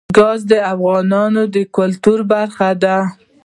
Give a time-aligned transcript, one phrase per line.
[0.17, 2.97] ګاز د افغانانو د ګټورتیا برخه ده.